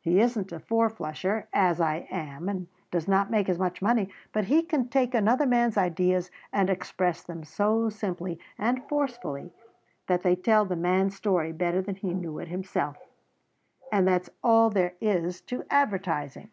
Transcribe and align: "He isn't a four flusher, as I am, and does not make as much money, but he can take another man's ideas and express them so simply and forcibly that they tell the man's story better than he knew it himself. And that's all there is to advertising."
"He 0.00 0.22
isn't 0.22 0.52
a 0.52 0.58
four 0.58 0.88
flusher, 0.88 1.48
as 1.52 1.82
I 1.82 2.08
am, 2.10 2.48
and 2.48 2.66
does 2.90 3.06
not 3.06 3.30
make 3.30 3.46
as 3.46 3.58
much 3.58 3.82
money, 3.82 4.08
but 4.32 4.46
he 4.46 4.62
can 4.62 4.88
take 4.88 5.12
another 5.14 5.44
man's 5.44 5.76
ideas 5.76 6.30
and 6.50 6.70
express 6.70 7.22
them 7.22 7.44
so 7.44 7.90
simply 7.90 8.40
and 8.56 8.82
forcibly 8.88 9.52
that 10.06 10.22
they 10.22 10.34
tell 10.34 10.64
the 10.64 10.76
man's 10.76 11.14
story 11.14 11.52
better 11.52 11.82
than 11.82 11.96
he 11.96 12.14
knew 12.14 12.38
it 12.38 12.48
himself. 12.48 12.96
And 13.92 14.08
that's 14.08 14.30
all 14.42 14.70
there 14.70 14.94
is 14.98 15.42
to 15.42 15.66
advertising." 15.68 16.48